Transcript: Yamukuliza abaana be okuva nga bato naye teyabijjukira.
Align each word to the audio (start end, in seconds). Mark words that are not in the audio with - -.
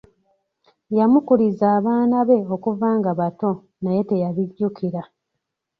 Yamukuliza 0.97 1.65
abaana 1.77 2.17
be 2.27 2.39
okuva 2.55 2.87
nga 2.97 3.11
bato 3.19 3.51
naye 3.81 4.01
teyabijjukira. 4.09 5.01